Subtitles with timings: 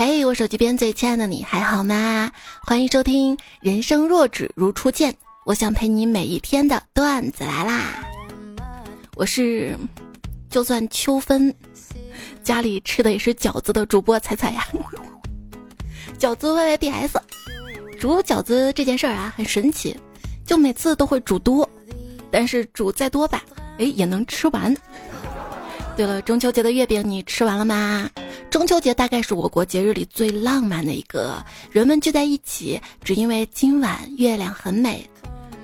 [0.00, 2.30] 嘿，我手机边最亲爱的你还好吗？
[2.62, 5.12] 欢迎收听《人生若只如初见》，
[5.44, 8.08] 我想陪你每一天的段子来啦。
[9.16, 9.76] 我是，
[10.48, 11.52] 就算秋分，
[12.44, 14.68] 家里吃的也是饺子的主播彩彩呀。
[16.16, 17.20] 饺子 Y Y D S，
[17.98, 19.96] 煮饺子这件事儿啊很神奇，
[20.46, 21.68] 就每次都会煮多，
[22.30, 23.42] 但是煮再多吧，
[23.78, 24.72] 哎也能吃完。
[25.98, 28.08] 对了，中秋节的月饼你吃完了吗？
[28.50, 35.04] 中秋节大概是我国节日里最浪漫的一个，人们聚在一起，只因为今晚月亮很美。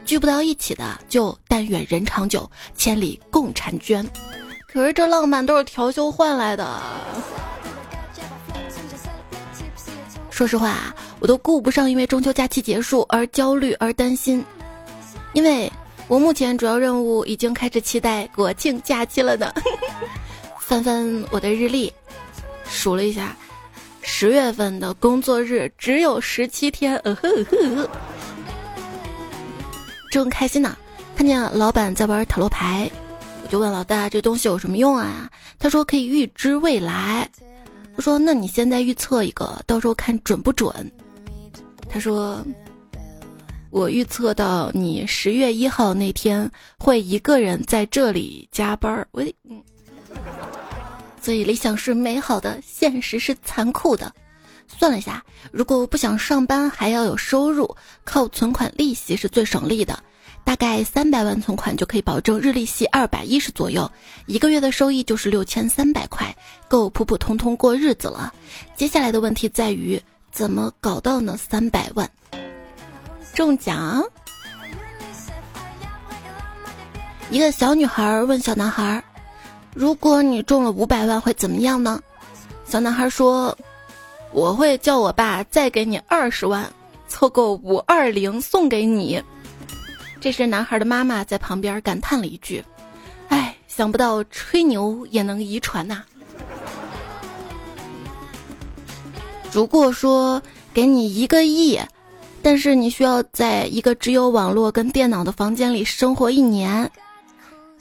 [0.04, 4.04] 聚不到一起的，就但愿人长久，千里共婵娟。
[4.66, 6.82] 可是这浪漫都是调休换来的。
[10.30, 14.44] 说实话，我都顾不上因为中秋假期结束而焦虑而担心，
[15.32, 15.72] 因为
[16.06, 19.52] 我目前主要任务已经开始期待国庆假期了呢。
[20.60, 21.92] 翻翻我的日历，
[22.66, 23.36] 数了一下，
[24.00, 27.90] 十月份的工作日只有十七天，呃呵呵，
[30.10, 30.76] 正开心呢。
[31.16, 32.90] 看见老板在玩塔罗牌，
[33.42, 35.30] 我就问老大这东西有什么用啊？
[35.58, 37.30] 他说可以预知未来。
[37.96, 40.90] 我说那你现在预测一个，到时候看准不准？
[41.88, 42.44] 他说
[43.74, 49.08] 我预测到你十月一号那天会一个人在这里加班儿。
[49.10, 49.60] 我嗯。
[51.20, 54.14] 所以理想是美好的，现实是残酷的。
[54.68, 59.98] 算了一下，如果不想上班还要有收入，靠存款利息是最省力的。
[60.44, 63.90] 大概三百万存款就可以保证日利息二百一十左右，
[64.26, 66.32] 一个月的收益就是六千三百块，
[66.68, 68.32] 够普普通通过日子了。
[68.76, 70.00] 接下来的问题在于
[70.30, 72.08] 怎么搞到那三百万？
[73.34, 74.02] 中奖？
[77.30, 79.02] 一个小女孩问小男孩。
[79.74, 82.00] 如果你中了五百万会怎么样呢？
[82.64, 83.56] 小男孩说
[84.30, 86.64] ：“我会叫我爸再给你二十万，
[87.08, 89.20] 凑够五二零送给你。”
[90.20, 92.64] 这时，男孩的妈妈在旁边感叹了一句
[93.28, 96.04] ：“哎，想不到吹牛也能遗传呐！”
[99.50, 100.40] 如果说
[100.72, 101.80] 给你一个亿，
[102.44, 106.88] 但是你需要在一个只有网络跟电脑的房间里生活一年。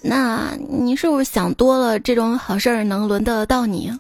[0.02, 2.00] 那你是不是想多了？
[2.00, 3.92] 这种好事儿能轮得到你？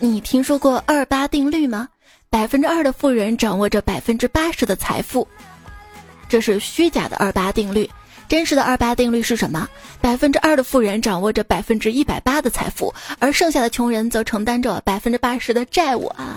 [0.00, 1.88] 你听说过二八定律吗？
[2.28, 5.26] 百分之二的富人掌握着百分之八十的财富，
[6.28, 7.88] 这是虚假的二八定律。
[8.28, 9.68] 真实的二八定律是什么？
[10.00, 16.34] 百分之二的富人掌握着百分之一百八的财富，而剩下的穷人则承担着百分之八十的债务啊！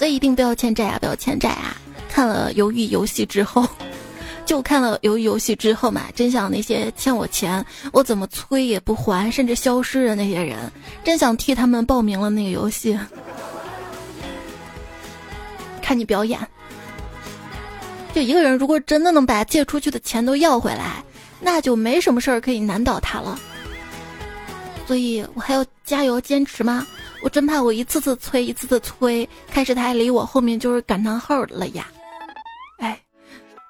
[0.00, 0.98] 所以一定不要欠债啊！
[0.98, 1.76] 不要欠债啊！
[2.08, 3.68] 看了《鱿鱼游戏》之后。
[4.46, 7.62] 就看了鱿鱼游戏之后嘛，真想那些欠我钱，
[7.92, 10.56] 我怎么催也不还，甚至消失的那些人，
[11.04, 12.98] 真想替他们报名了那个游戏，
[15.82, 16.40] 看你表演。
[18.14, 21.04] 就一个人，如果真的能把借出去的钱都要回来，
[21.40, 23.38] 那就没什么事儿可以难倒他了。
[24.90, 26.84] 所以我还要加油坚持吗？
[27.22, 31.86] 我真怕我一次次催，一次次催，开始他还理我，后面就是感叹号了呀。
[32.78, 33.00] 哎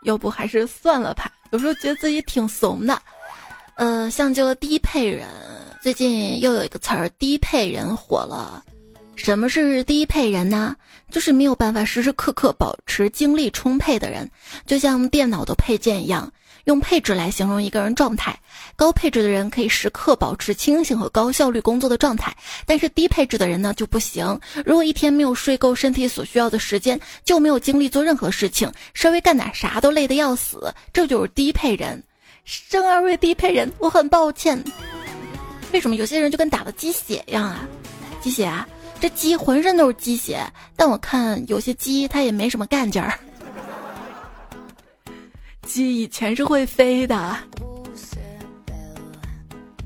[0.04, 1.30] 要不还是算了吧。
[1.50, 2.98] 有时候觉得自己挺怂的，
[3.74, 5.28] 呃，像这个低配人，
[5.82, 8.64] 最近又有一个词儿“低配人”火了。
[9.14, 10.74] 什么是低配人呢？
[11.10, 14.30] 就是没有办法时时刻刻保持精力充沛的人，
[14.64, 16.32] 就像电脑的配件一样。
[16.70, 18.38] 用配置来形容一个人状态，
[18.76, 22.32] 高配置的人可以时刻保持清醒和高效率工作的状态，
[22.64, 24.38] 但是低配置的人呢就不行。
[24.64, 30.72] 如果一天没有睡够身体所需要的时间，就没有精力做任何事情，稍微干点啥都累得要死。
[30.92, 32.00] 这就是低配人。
[32.44, 34.62] 生而为低配人，我很抱歉。
[35.72, 37.68] 为什么有些人就跟打了鸡血一样啊？
[38.20, 38.64] 鸡血啊，
[39.00, 40.40] 这鸡浑身都是鸡血，
[40.76, 43.18] 但我看有些鸡它也没什么干劲儿。
[45.66, 47.36] 鸡以前是会飞的，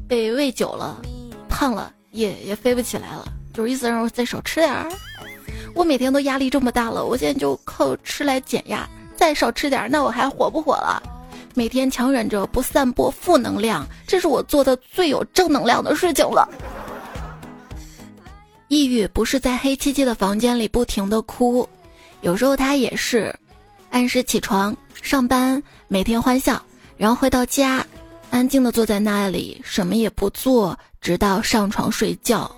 [0.09, 1.01] 被喂久了，
[1.49, 3.27] 胖了也也飞不起来了。
[3.53, 4.91] 就是意思让我再少吃点儿。
[5.75, 8.89] 我每天都压力这么大了，我现在就靠吃来减压。
[9.15, 11.03] 再少吃点儿，那我还活不活了？
[11.55, 16.49] 每天强忍着不散播负能量，这是我做的最有正能量的事情了。
[18.69, 21.69] 抑郁不是在黑漆漆的房间里不停的哭，
[22.23, 23.35] 有时候他也是
[23.91, 24.77] 按时起床。
[25.05, 26.61] 上班每天欢笑，
[26.97, 27.85] 然后回到家，
[28.31, 32.51] 安静的坐在那里，什么也不做，直到上床睡觉。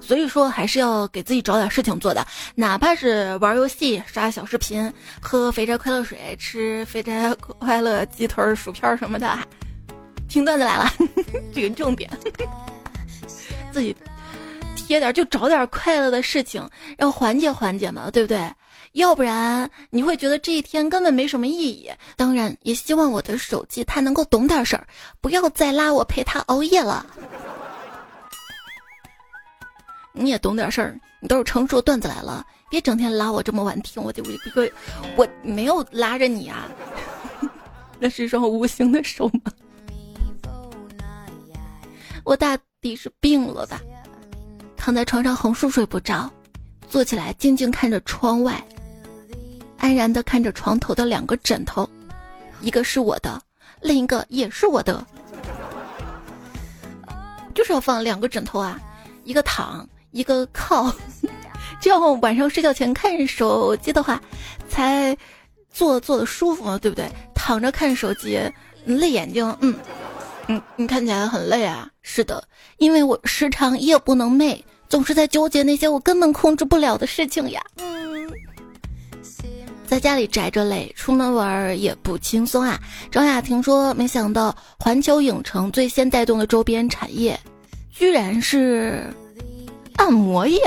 [0.00, 2.26] 所以说，还是要给自己找点事情做的，
[2.56, 9.38] 哪怕是玩游戏、刷小视频、喝肥宅快乐水、吃肥宅快乐鸡腿、薯片什么的。
[10.28, 10.92] 听段子来了，
[11.54, 12.10] 这个重点，
[13.70, 13.96] 自己。
[14.74, 16.68] 贴点，就找点快乐的事情，
[16.98, 18.40] 让缓解缓解嘛，对不对？
[18.92, 21.90] 要不然你会觉得这一天根本没什么意义。
[22.16, 24.86] 当然，也希望我的手机它能够懂点事儿，
[25.20, 27.06] 不要再拉我陪他熬夜了。
[30.12, 34.68] 你也懂点事儿，你都是成熟段子来了，别整天拉我这么晚听，我就我我
[35.16, 36.68] 我没有拉着你啊，
[38.00, 39.52] 那是一双无形的手吗？
[42.24, 43.80] 我大抵是病了吧？
[44.76, 46.28] 躺在床上横竖睡不着，
[46.88, 48.62] 坐起来静静看着窗外，
[49.80, 51.88] 安然的看着床头的两个枕头，
[52.60, 53.40] 一个是我的，
[53.80, 55.04] 另一个也是我的，
[57.54, 58.78] 就是要放两个枕头啊，
[59.24, 60.94] 一个躺，一个靠，
[61.80, 64.20] 这样晚上睡觉前看手机的话，
[64.68, 65.16] 才
[65.72, 67.10] 坐坐的舒服，对不对？
[67.34, 68.38] 躺着看手机
[68.84, 69.74] 累眼睛，嗯。
[70.46, 71.88] 嗯，你看起来很累啊。
[72.02, 72.42] 是的，
[72.78, 77.62] 因为我时常夜不能寐，总是在纠结那些我根本控制不了的事情呀。
[77.76, 78.09] 嗯，
[79.90, 82.78] 在家里宅着累，出门玩也不轻松啊。
[83.10, 87.36] 张雅婷说：“没想到环球影城最先带动的周边产业，
[87.90, 89.12] 居然是
[89.96, 90.60] 按摩业。”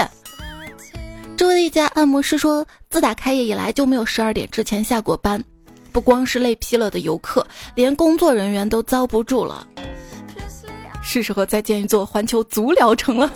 [1.38, 5.42] 周围的一家按摩师说：“自打开业以来就没有十二点之前下过班。”
[5.94, 9.66] 不光是累劈了的游客，连工作人员都遭不住了。
[11.02, 13.32] 是时候再建一座环球足疗城了，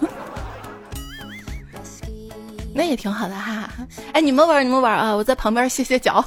[2.75, 3.56] 那也挺好的哈。
[4.13, 6.23] 哎，你们玩你们玩啊，我在旁边歇歇脚。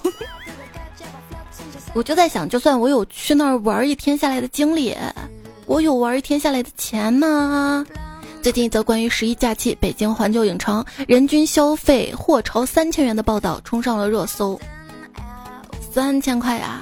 [1.94, 4.96] 我就在想，就算我有去那儿玩一天下来的经历，
[5.66, 7.84] 我有玩一天下来的钱吗？
[8.42, 14.58] 最近一则关于十一假期北京环球影城人均消费或超三千元的报道冲上了热搜。
[15.92, 16.80] 三千块呀，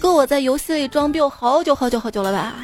[0.00, 2.54] 够我在游戏里装逼好久好久好久了吧？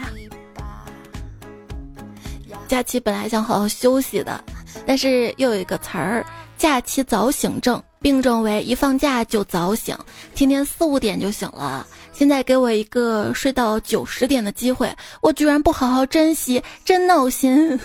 [2.67, 4.43] 假期本来想好好休息的，
[4.87, 6.25] 但是又有一个词儿
[6.57, 9.97] “假期早醒症”，病症为一放假就早醒，
[10.35, 11.87] 天天四五点就醒了。
[12.13, 17.79] 现在给我一个睡到九十点的机会，我居然不好好珍惜，真闹心。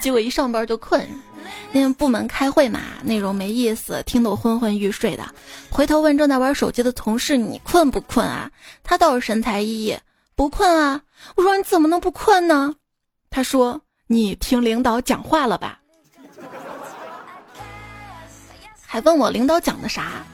[0.00, 1.06] 结果一上班就困。
[1.74, 5.24] 因为部门开会嘛，内容没意思，听得我昏昏欲睡的。
[5.68, 8.50] 回头问正在玩手机的同事：“你困不困啊？”
[8.82, 9.98] 他倒是神采奕奕
[10.34, 11.02] ：“不困啊。”
[11.36, 12.74] 我说：“你怎么能不困呢？”
[13.28, 15.80] 他说：“你听领导讲话了吧？”
[18.94, 20.24] 还问我领导讲的啥？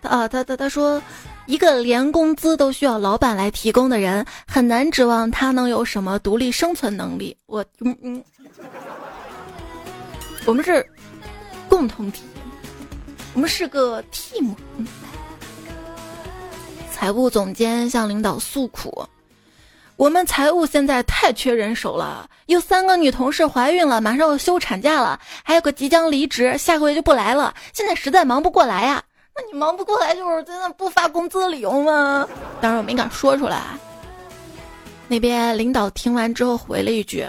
[0.00, 1.02] 啊，他他他说
[1.44, 8.24] ：“一个连工资都需要老板来提供的人，很难指望他能有什么独立生存能力。”我嗯嗯。
[10.46, 10.82] 我们是
[11.68, 12.22] 共同体，
[13.34, 14.54] 我们是个 team。
[16.90, 19.06] 财务总监向领导诉苦
[19.96, 27.54] ：“我们财务现在太缺人手了，有三个女同事怀孕了，马上要休产假了，还有个即将离职，下个月就不来了。
[27.72, 29.02] 现在实在忙不过来呀。
[29.34, 32.28] 那你忙不过来，就是真的不发工资的理由吗？”
[32.60, 33.62] 当然我没敢说出来。
[35.08, 37.26] 那边领导听完之后回了一句。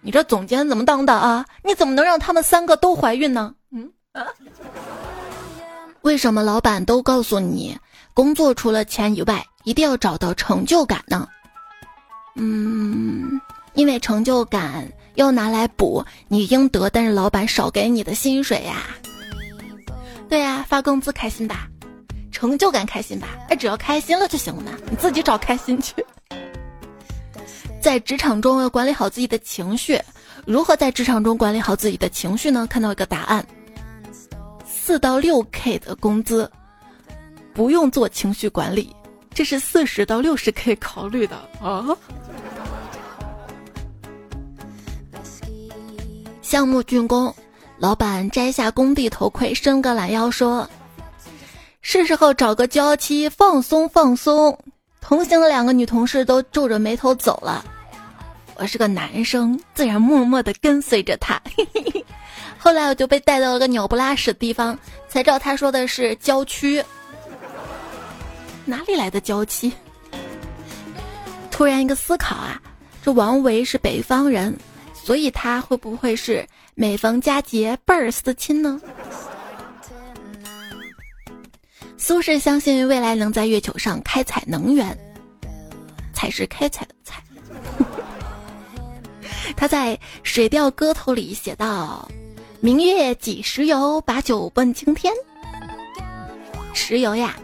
[0.00, 1.44] 你这总监怎么当的啊？
[1.62, 3.54] 你怎么能让他们三个都怀孕呢？
[3.70, 4.24] 嗯啊？
[6.02, 7.76] 为什么老板都告诉你，
[8.14, 11.28] 工作除了钱以外，一定要找到成就感呢？
[12.38, 13.40] 嗯，
[13.74, 18.86] 因为成就感要拿来补你应得，但是老板少给你的薪水呀。
[20.28, 21.68] 对呀，发工资开心吧，
[22.30, 23.28] 成就感开心吧？
[23.48, 25.94] 哎，只要开心了就行了嘛，你自己找开心去。
[27.80, 30.00] 在职场中要管理好自己的情绪，
[30.44, 32.66] 如何在职场中管理好自己的情绪呢？
[32.68, 33.46] 看到一个答案：
[34.66, 36.50] 四到六 K 的工资
[37.54, 38.94] 不用做情绪管理，
[39.32, 41.86] 这是四十到六十 K 考虑的啊。
[46.48, 47.34] 项目竣工，
[47.76, 50.66] 老板摘下工地头盔，伸个懒腰说
[51.82, 54.58] ：“是时候找个娇妻放松放松。”
[54.98, 57.62] 同行的两个女同事都皱着眉头走了，
[58.56, 61.38] 我是个男生，自然默默的跟随着他。
[62.56, 66.82] 后来我就被带到了个鸟不拉屎的地方，才知道他说的是郊区。
[68.64, 69.70] 哪里来的娇妻？
[71.50, 72.58] 突然一个思考啊，
[73.04, 74.58] 这王维是北方人，
[75.08, 78.78] 所以他会不会是每逢佳节倍儿思亲呢？
[81.96, 84.94] 苏轼相信未来能在月球上开采能源，
[86.12, 87.22] 才是开采的采。
[89.56, 92.06] 他在《水调歌头》里写道
[92.60, 93.98] ：“明月几时有？
[94.02, 95.10] 把酒问青天。”
[96.74, 97.34] 石油呀，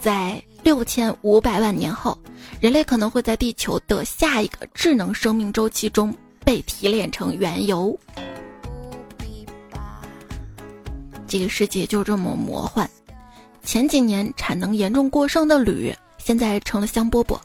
[0.00, 2.16] 在六千五百万年后，
[2.60, 6.14] 人类可能会在地球的下一个智能生命周期中
[6.48, 7.94] 被提炼成原油。
[11.26, 12.88] 这个世界就这么魔幻。
[13.62, 17.38] 前几年产能严重过剩的铝，现在成了香饽饽。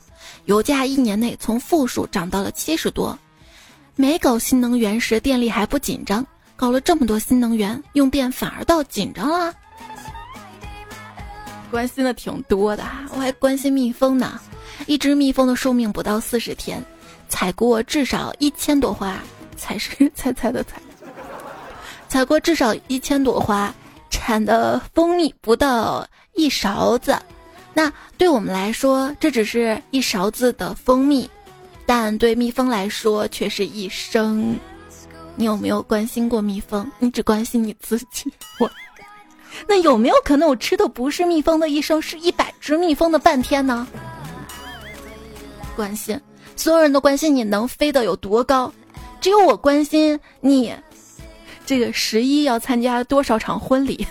[0.46, 3.20] 油价一年内从负数涨到了七十多。
[3.98, 9.54] 没搞新能源时电力还不紧张，搞了这么多新能源，用电反而倒紧张了。
[11.70, 14.40] 关心的挺多的，我还关心蜜蜂呢。
[14.88, 16.82] 一只蜜蜂的寿命不到四十天，
[17.34, 19.18] 采过至少一千朵花，
[19.58, 20.80] 采是采采的采，
[22.08, 23.74] 采过至少一千朵花，
[24.12, 27.18] 产的蜂蜜不到一勺子。
[27.74, 31.28] 那对我们来说，这只是一勺子的蜂蜜，
[31.88, 34.56] 但对蜜蜂来说却是一生。
[35.36, 36.90] 你有没有关心过蜜蜂？
[37.00, 38.32] 你只关心你自己。
[38.60, 38.70] 我，
[39.68, 43.88] 那有没有可能我吃的不是蜜蜂的一生，是一百只蜜蜂的半天呢？
[45.75, 46.22] 关心，
[46.56, 48.72] 所有人都关心你能飞得有多高，
[49.20, 50.74] 只有我关心你，
[51.66, 54.08] 这个十一要参加多少场婚礼。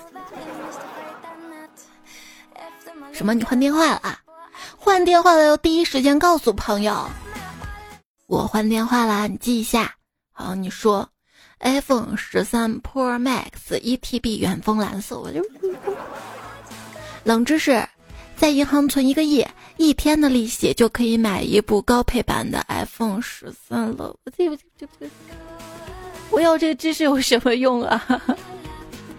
[3.12, 3.34] 什么？
[3.34, 3.96] 你换电话了？
[3.96, 4.18] 啊？
[4.76, 7.08] 换电话了要第一时间告诉朋友。
[8.26, 9.94] 我换电话啦，你记一下。
[10.32, 11.08] 好，你说
[11.60, 15.20] ，iPhone 十三 Pro Max 一 TB 远峰蓝色。
[15.20, 15.40] 我就
[17.22, 17.86] 冷知识，
[18.36, 19.46] 在银行存一个亿，
[19.82, 24.16] 一天的利息就可以买一部高配版的 iPhone 十三了。
[24.24, 24.48] 我这、
[24.78, 25.10] 这、这，
[26.30, 28.22] 我要这知识有什么用啊？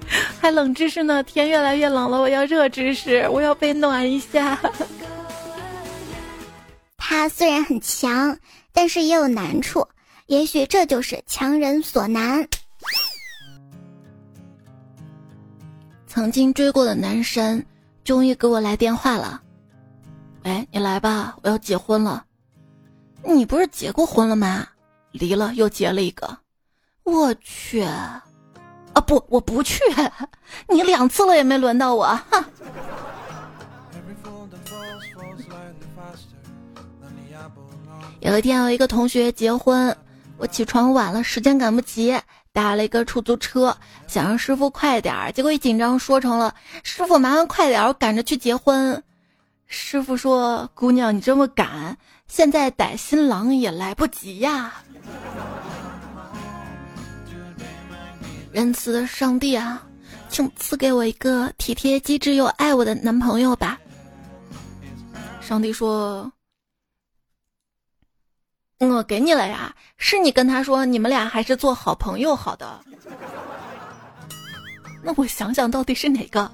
[0.39, 1.21] 还冷知识呢！
[1.23, 4.57] 天越来越冷了，我要热知识，我要被暖一下。
[6.97, 8.37] 他虽然很强，
[8.71, 9.85] 但是也有难处，
[10.27, 12.47] 也许这就是强人所难。
[16.07, 17.65] 曾经追过的男神，
[18.05, 19.42] 终于给我来电话了。
[20.43, 22.25] 喂，你来吧，我要结婚了。
[23.23, 24.67] 你不是结过婚了吗？
[25.11, 26.37] 离了又结了一个。
[27.03, 27.81] 我去。
[27.81, 28.21] 啊
[29.07, 29.81] 不，我不去，
[30.69, 32.45] 你两次了也没轮到我，哼。
[38.19, 39.95] 有一天，有一个同学结婚，
[40.37, 42.15] 我起床晚了，时间赶不及，
[42.51, 43.75] 打了一个出租车，
[44.07, 49.03] 想让师傅快点儿，结果一紧张说成了师傅麻烦快点儿，我赶着去结婚。
[49.75, 54.71] 师傅说：“姑娘，你这么赶，现在逮新郎也来不及呀。”
[58.53, 59.83] 仁慈的上帝啊，
[60.29, 63.79] 请赐给我一个体贴、机智又爱我的男朋友吧。
[65.41, 66.31] 上帝说
[68.77, 72.79] ：“我给你了呀，是你跟他说你们俩还是做好朋友好的。”
[75.01, 76.49] 那我想想到底是哪个？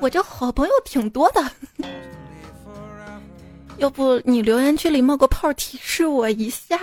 [0.00, 1.40] 我这好朋友挺多的，
[3.78, 6.76] 要不你留言区里冒个泡提示我一下。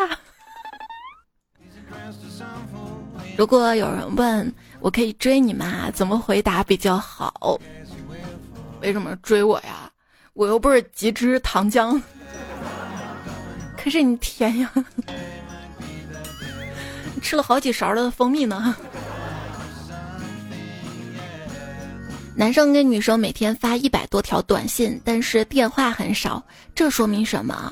[3.37, 5.91] 如果有人问我可以追你吗？
[5.91, 7.59] 怎么回答比较好？
[8.81, 9.91] 为什么追我呀？
[10.33, 12.01] 我又不是急支糖浆，
[13.77, 14.71] 可是你甜呀！
[17.21, 18.75] 吃了好几勺的蜂蜜呢。
[22.37, 26.43] 男生跟女生每天发一百多条短信，但是电话很少，
[26.75, 27.71] 这说明什么？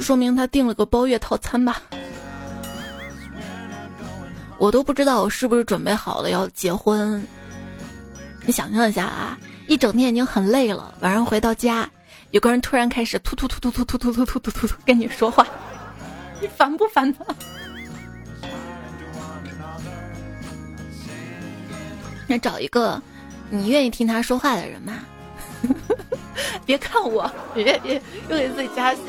[0.00, 1.80] 说明他订了个包月套餐吧。
[4.58, 7.24] 我都不知道我是不是准备好了要结婚。
[8.44, 11.88] 你想象一下啊，一整天已经很累了，晚上回到家，
[12.32, 15.46] 有个人突然开始突突突突突突突突突突突跟你说话，
[16.40, 17.18] 你烦不烦呢？
[22.34, 23.02] 你找一个
[23.50, 25.00] 你愿意听他说话的人嘛。
[26.64, 29.00] 别看我，别别又给自己加戏。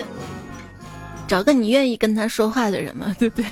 [1.27, 3.45] 找个你愿意跟他说话的人嘛，对不对？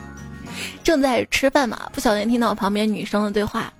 [0.82, 3.72] 正在吃饭嘛，不小心听到旁边女生的对话，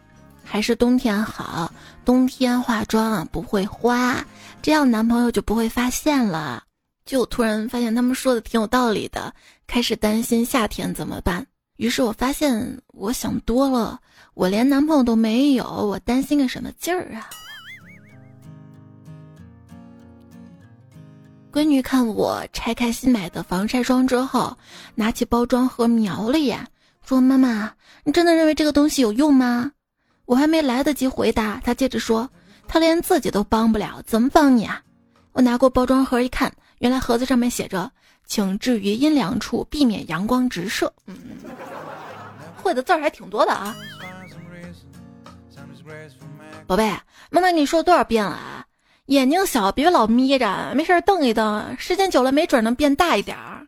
[0.44, 1.70] 还是冬天好，
[2.04, 4.24] 冬天化妆啊不会花，
[4.62, 6.62] 这样男朋友就不会发现了。
[7.04, 9.32] 就突然发现他们说的挺有道理的，
[9.66, 11.46] 开始担心夏天怎么办。
[11.76, 14.00] 于是我发现我想多了，
[14.34, 17.28] 我连男朋友都没有，我担心个什么劲儿啊？
[21.52, 24.56] 闺女看我拆开新买的防晒霜之后，
[24.94, 26.66] 拿起包装盒瞄了一眼，
[27.02, 27.72] 说：“妈妈，
[28.04, 29.72] 你真的认为这个东西有用吗？”
[30.26, 32.28] 我还没来得及回答，她接着说
[32.68, 34.82] ：“她连自己都帮不了，怎么帮你啊？”
[35.32, 37.90] 我拿过包装盒一看，原来盒子上面写着
[38.26, 41.16] ：“请置于阴凉处，避免阳光直射。”嗯，
[42.62, 43.74] 会的字儿还挺多的啊。
[46.66, 46.90] 宝贝，
[47.30, 48.66] 妈妈跟，你说多少遍了啊？
[49.06, 53.64] 眼睛小，别老眯着，没事瞪一瞪，时间久了没准能变大一点儿。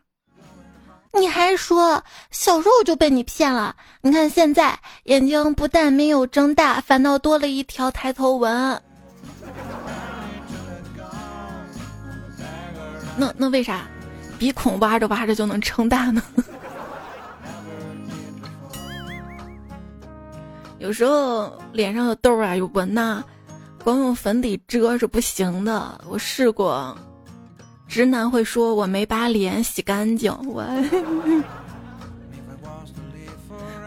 [1.13, 3.73] 你还说小时候就被你骗了？
[4.01, 8.81] 你看现在眼睛不但没有睁大，反倒多了一条抬头纹。
[13.15, 13.87] 那那为啥
[14.39, 16.23] 鼻孔挖着挖着就能撑大呢？
[20.79, 23.21] 有时候脸上有痘啊、有纹呐，
[23.83, 25.99] 光用粉底遮是不行的。
[26.07, 26.97] 我试过，
[27.85, 30.33] 直男会说我没把脸洗干净。
[30.47, 30.65] 我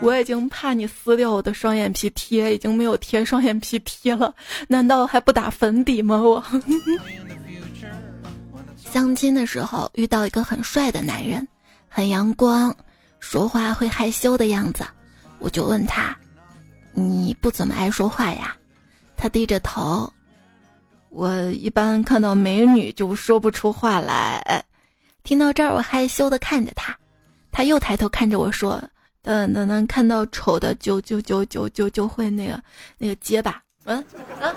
[0.03, 4.35] 我已经怕你撕掉我的双眼皮贴，已经没有贴双眼皮贴了，
[4.69, 6.21] 难道还不打粉底吗？
[6.21, 6.45] 我。
[8.93, 11.49] 相亲的时候遇到一个很帅的男人，
[11.89, 12.77] 很阳光，
[13.21, 14.85] 说话会害羞的样子，
[15.39, 16.15] 我就问他
[16.93, 18.55] ：“你不怎么爱说话呀？”
[19.17, 20.13] 他低着头，
[21.09, 24.63] 我一般看到美女就说不出话来。
[25.25, 26.95] 听到这儿，我害羞的看着他，
[27.51, 28.79] 他又抬头看着我说
[29.23, 32.63] ：“等等等，看到丑的就就就就就就会那个
[32.99, 34.05] 那个结巴。”嗯
[34.39, 34.55] 嗯。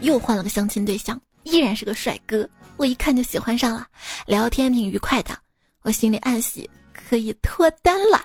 [0.00, 3.86] 又换了个相亲对象，依然是个帅哥，我一看就喜欢上了，
[4.26, 5.36] 聊天挺愉快的，
[5.82, 8.24] 我心里暗喜可以脱单了。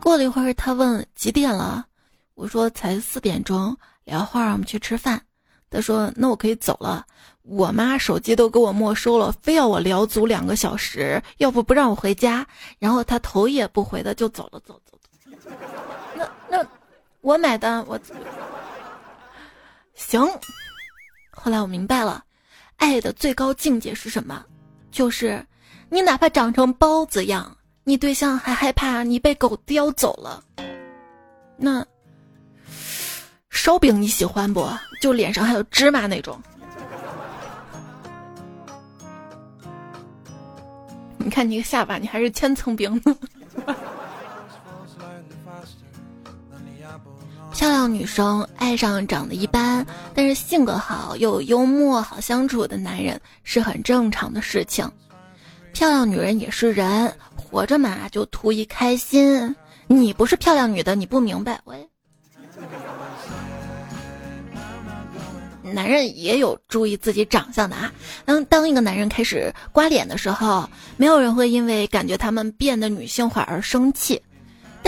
[0.00, 1.84] 过了一会儿，他问几点了，
[2.34, 5.20] 我说才四点钟，聊会儿我们去吃饭。
[5.68, 7.04] 他说那我可以走了，
[7.42, 12.46] 我妈手机都给我没收了，非要我聊足两个小时，要不不让我回家。
[12.78, 15.50] 然后他头也不回的就走了，走走走。
[16.14, 16.64] 那那
[17.20, 17.98] 我买单，我
[19.94, 20.24] 行。
[21.46, 22.24] 后来我明白了，
[22.76, 24.44] 爱的最高境界是什么？
[24.90, 25.46] 就是
[25.88, 30.42] 你哪怕长成包子样，你对象还害怕你被狗叼走了。
[31.56, 31.86] 那
[33.48, 34.68] 烧饼你喜欢不？
[35.00, 36.36] 就脸上还有芝麻那种。
[41.16, 43.16] 你看你个下巴，你还是千层饼呢。
[47.56, 54.86] 漂亮女生爱上长得一般，但是性格好又幽默、好相处的男人是很正常的事情。
[55.72, 59.56] 漂亮女人也是人，活着嘛就图一开心。
[59.86, 61.58] 你不是漂亮女的，你不明白。
[61.64, 61.88] 喂，
[65.62, 67.90] 男人也有注意自己长相的啊。
[68.26, 74.20] 当当一个男人开始刮脸的时候，没有人会因为感觉他们变得女性化而生气。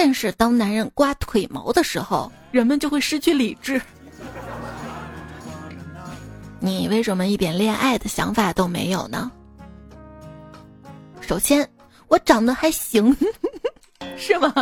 [0.01, 3.83] 但是当男人刮腿毛的时候，人们就会失去理智。
[6.61, 9.29] 你为什么一点恋爱的想法都没有呢？
[11.21, 11.69] 首先，
[12.07, 13.17] 我长得还行，
[14.17, 14.55] 是吗？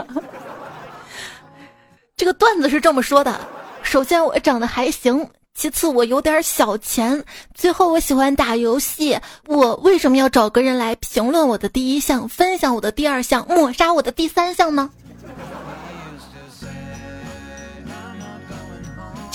[2.17, 3.39] 这个段子是这么说的：
[3.83, 7.23] 首先我长得还行，其次我有点小钱，
[7.53, 9.21] 最后我喜欢打游戏。
[9.45, 14.91] 我为什么要找个人来评论我的第一项，分享我的第二项，抹杀我的第三项呢？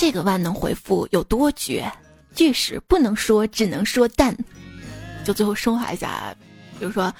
[0.02, 1.88] 这个万能回复有多绝？
[2.34, 4.36] 句式不能说，只能说但。
[5.22, 6.34] 就最后升华一下，
[6.76, 7.14] 比如说，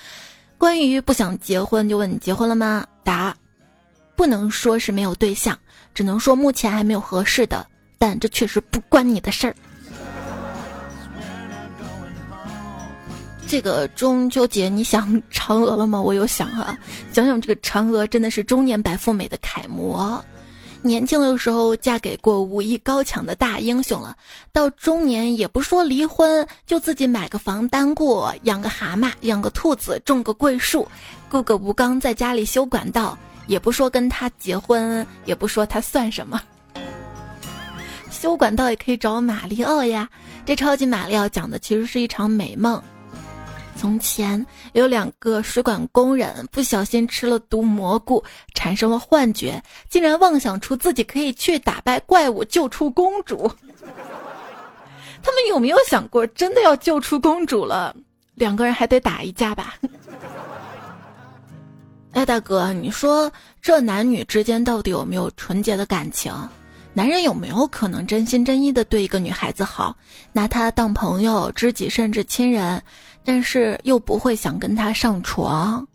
[0.58, 2.84] 关于不想结婚，就问你结婚了吗？
[3.04, 3.32] 答：
[4.16, 5.56] 不能说是没有对象，
[5.94, 7.64] 只能说目前还没有合适的。
[7.98, 9.54] 但这确实不关你的事儿。
[13.46, 16.02] 这个中秋节你想嫦娥了吗？
[16.02, 16.76] 我有想啊，
[17.12, 20.20] 想想这个嫦娥真的是中年白富美的楷模。
[20.84, 24.16] 年轻的时候嫁给过武艺高强的大英雄了，
[24.52, 30.86] 到中年也不说离婚，就自己买个房单过，养个蛤蟆，养个兔子，种个桂树，
[31.30, 33.16] 雇个吴刚在家里修管道，
[33.46, 36.42] 也不说跟他结婚，也不说他算什么。
[38.10, 40.08] 修管道也可以找马里奥呀，
[40.44, 42.82] 这超级马里奥讲的其实是一场美梦。
[43.76, 48.22] 从前有两个水管工人不小心吃了毒蘑菇，
[48.54, 53.50] 产生了幻觉，竟然妄想出自己可以去打败怪物，救出公主。
[55.22, 57.94] 他们有没有想过，真的要救出公主了，
[58.34, 59.74] 两个人还得打一架吧？
[62.12, 66.32] 哎，大哥，你说这男女之间到底有没有纯洁的感情？
[66.94, 69.96] 男人有没有可能真心真意的对一个女孩子好，
[70.32, 72.82] 拿她当朋友、知己，甚至亲人？
[73.24, 75.86] 但是又不会想跟她上床，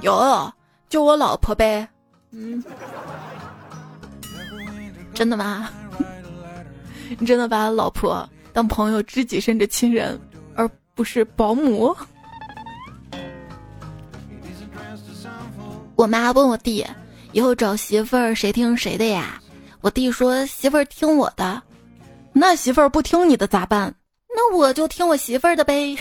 [0.00, 0.52] 有
[0.88, 1.86] 就我老婆呗，
[2.30, 2.64] 嗯，
[5.14, 5.70] 真的吗？
[7.18, 10.18] 你真的把老婆当朋友、知己甚至亲人，
[10.54, 11.94] 而不是保姆？
[15.94, 16.84] 我妈问我弟
[17.32, 19.40] 以后找媳妇儿谁听谁的呀？
[19.80, 21.62] 我弟说媳妇儿听我的，
[22.32, 23.94] 那媳妇儿不听你的咋办？
[24.28, 25.96] 那我就听我媳妇儿的呗。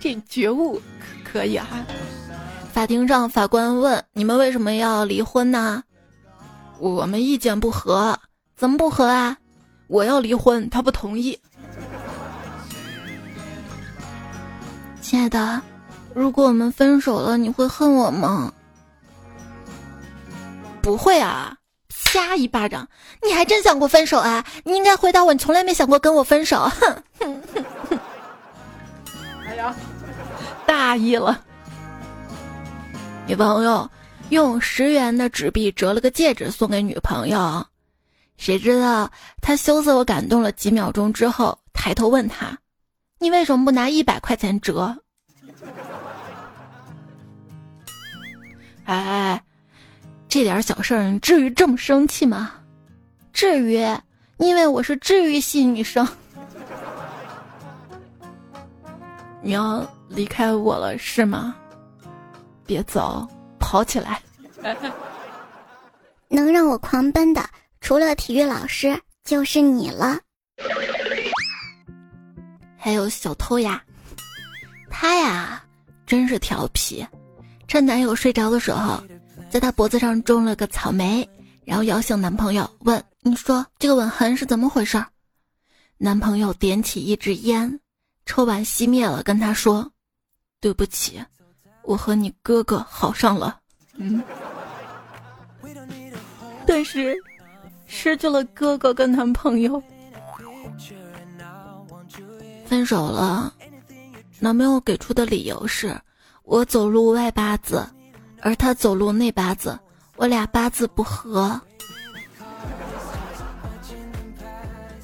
[0.00, 0.80] 这觉悟
[1.24, 1.66] 可以啊。
[2.72, 5.82] 法庭上，法官问：“你们为什么要离婚呢？”
[6.78, 8.18] 我们意见不合。
[8.56, 9.36] 怎么不合啊？
[9.86, 11.38] 我要离婚，他不同意。
[15.00, 15.60] 亲爱的，
[16.14, 18.52] 如果我们分手了，你会恨我吗？
[20.88, 21.54] 不会啊。
[22.06, 22.88] 啪一巴掌！
[23.22, 24.42] 你还真想过分手啊？
[24.64, 26.60] 你应该回答我，你从来没想过跟我分手。
[26.60, 27.98] 哼哼哼哼！
[29.46, 29.76] 哎呀，
[30.64, 31.44] 大意了。
[33.26, 33.86] 女朋友
[34.30, 37.66] 用十元的纸币折了个戒指送给女朋友，
[38.38, 39.10] 谁知道
[39.42, 42.58] 他羞涩我感动了几秒钟之后，抬头问他
[43.20, 44.96] ：“你为什么不拿一百块钱折？”
[48.86, 49.42] 哎。
[50.28, 52.52] 这点小事儿，你至于这么生气吗？
[53.32, 53.82] 至于，
[54.36, 56.06] 因为我是治愈系女生。
[59.40, 61.56] 你要离开我了是吗？
[62.66, 63.26] 别走，
[63.58, 64.20] 跑起来！
[66.28, 67.42] 能让我狂奔的，
[67.80, 70.18] 除了体育老师，就是你了。
[72.76, 73.82] 还有小偷呀，
[74.90, 75.62] 他呀，
[76.04, 77.06] 真是调皮，
[77.66, 79.02] 趁男友睡着的时候。
[79.50, 81.28] 在他脖子上种了个草莓，
[81.64, 85.02] 然后摇醒男朋友，问：“你说这个吻痕是怎么回事？”
[85.96, 87.80] 男朋友点起一支烟，
[88.26, 89.90] 抽完熄灭了，跟他说
[90.60, 91.20] ：“对不起，
[91.82, 93.58] 我和你哥哥好上了。”
[93.96, 94.22] 嗯，
[96.66, 97.16] 但是
[97.86, 99.82] 失去了哥哥跟男朋友，
[102.66, 103.52] 分手了。
[104.38, 106.00] 男朋友给出的理由是
[106.44, 107.84] ：“我走路外八字。”
[108.40, 109.78] 而他走路那八字，
[110.16, 111.60] 我俩八字不合。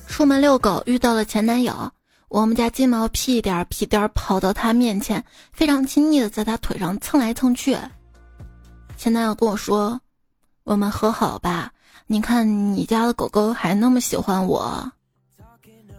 [0.06, 1.90] 出门遛狗遇到了前男友，
[2.28, 7.76] 我们家金毛屁颠儿屁颠儿跑到他面前，非常亲昵的在他腿上蹭来蹭去。
[8.96, 10.00] 前男友跟我说
[10.62, 11.72] ：“我们和好吧，
[12.06, 14.90] 你看你家的狗狗还那么喜欢我。”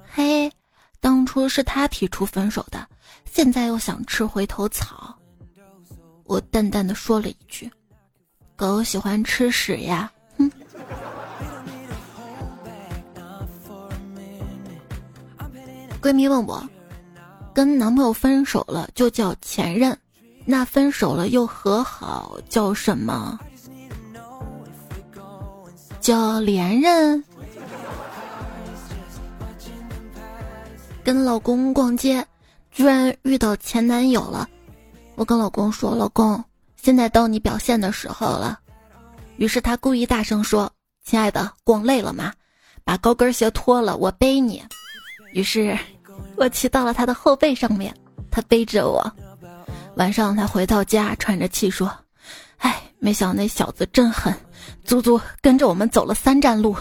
[0.09, 0.49] 嘿，
[1.01, 2.87] 当初是他提出分手的，
[3.29, 5.13] 现在又想吃回头草。
[6.25, 7.71] 我淡淡的说了一句
[8.57, 10.51] ：“狗喜欢吃屎呀。”哼。
[16.01, 16.67] 闺蜜问我
[17.53, 19.97] ：“跟男朋友分手了就叫前任，
[20.45, 23.39] 那分手了又和好叫什么？
[25.99, 27.23] 叫连任？”
[31.03, 32.25] 跟老公逛街，
[32.71, 34.49] 居然遇到前男友了。
[35.15, 36.43] 我跟老公说：“老公，
[36.75, 38.59] 现在到你表现的时候了。”
[39.37, 40.71] 于是他故意大声说
[41.03, 42.33] ：“亲爱的，逛累了吗？
[42.83, 44.63] 把高跟鞋脱了，我背你。”
[45.33, 45.77] 于是，
[46.35, 47.95] 我骑到了他的后背上面，
[48.29, 49.11] 他背着我。
[49.95, 51.91] 晚上他回到家，喘着气说
[52.59, 54.33] ：“哎，没想到那小子真狠，
[54.83, 56.75] 足足跟着我们走了三站路。”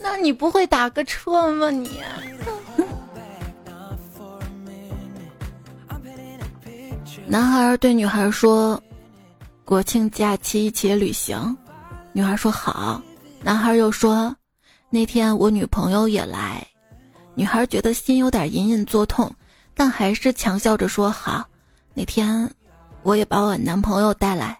[0.00, 1.70] 那你不会打个车吗？
[1.70, 2.00] 你？
[7.26, 8.82] 男孩对女孩说
[9.64, 11.56] ：“国庆假期一起旅行。”
[12.12, 13.02] 女孩说：“好。”
[13.42, 14.34] 男孩又说
[14.90, 16.66] ：“那天我女朋友也来。”
[17.34, 19.30] 女孩觉得心有点隐隐作痛，
[19.74, 21.46] 但还是强笑着说：“好。”
[21.94, 22.50] 那天
[23.02, 24.58] 我也把我男朋友带来。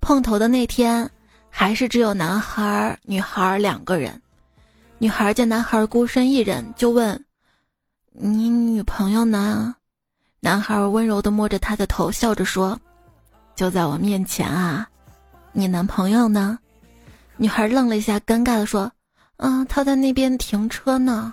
[0.00, 1.08] 碰头的那天，
[1.48, 4.20] 还是只有男孩、女孩两个人。
[4.98, 7.24] 女孩见男孩孤身一人，就问
[8.12, 9.76] ：“你女朋友呢？”
[10.44, 12.78] 男孩温柔地摸着她的头，笑着说
[13.56, 14.86] ：“就在我面前啊，
[15.52, 16.58] 你男朋友呢？”
[17.38, 18.92] 女孩愣了一下，尴尬地说
[19.40, 21.32] ：“嗯，他在那边停车呢。”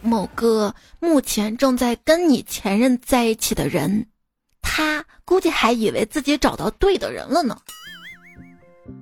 [0.00, 4.06] 某个目前正在跟你前任在一起的人，
[4.62, 7.58] 他估计还以为自己找到对的人了呢。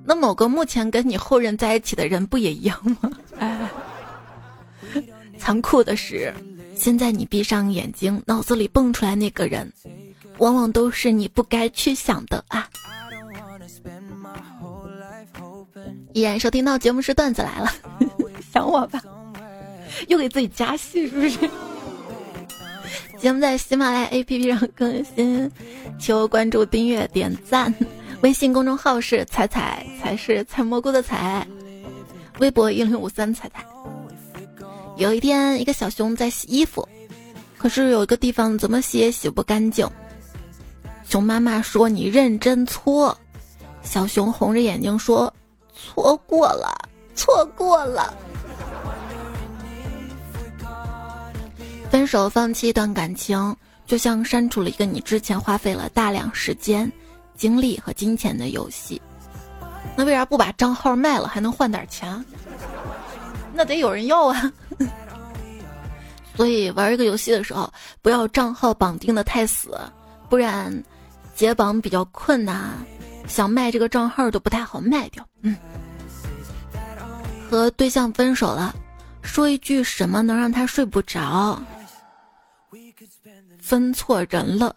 [0.04, 3.08] 那某个目前跟你后任在一起的人不也一样吗？
[3.38, 3.70] 哎。
[5.38, 6.32] 残酷的是，
[6.74, 9.72] 现在你闭上眼睛，脑子里蹦出来那个人，
[10.38, 12.68] 往往都是你不该去想的啊！
[16.12, 17.72] 依然收听到节目是段子来了，
[18.52, 19.00] 想我吧？
[20.08, 21.50] 又给自己加戏是不是？
[23.18, 25.50] 节目在喜马拉雅 APP 上更新，
[25.98, 27.74] 求关注、订阅、点赞。
[28.22, 31.46] 微信公众号是“彩彩”，才是采蘑菇的采。
[32.38, 33.64] 微博一零五三彩彩。
[34.98, 36.86] 有一天，一个小熊在洗衣服，
[37.56, 39.88] 可是有一个地方怎么洗也洗不干净。
[41.08, 43.16] 熊妈妈说：“你认真搓。”
[43.80, 45.32] 小熊红着眼睛说
[45.72, 46.76] ：“错过了。”
[47.14, 48.12] 错过了。
[51.88, 53.56] 分手放弃一段感情，
[53.86, 56.90] 就像删除了一个你之前花费了大量时间、
[57.36, 59.00] 精力和金钱的游戏。
[59.96, 62.24] 那为啥不把账号卖了，还能换点钱？
[63.54, 64.52] 那得有人要啊。
[66.38, 67.68] 所以玩一个游戏的时候，
[68.00, 69.76] 不要账号绑定的太死，
[70.28, 70.72] 不然
[71.34, 72.78] 解绑比较困难，
[73.26, 75.26] 想卖这个账号都不太好卖掉。
[75.42, 75.56] 嗯，
[77.50, 78.72] 和对象分手了，
[79.20, 81.60] 说一句什么能让他睡不着？
[83.60, 84.76] 分错人了。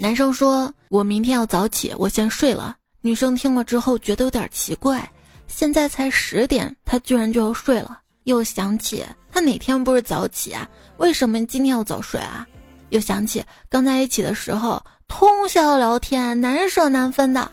[0.00, 5.08] 男生说：“我明天要早起，我先睡了。”女生听了之后觉得有点奇怪，
[5.50, 8.00] 现在才十点，他居然就要睡了。
[8.24, 10.68] 又想起他哪天不是早起啊？
[10.98, 12.46] 为什么今天要早睡啊？
[12.90, 17.50] 又想起刚在一起的时候通宵聊天，难舍难分的。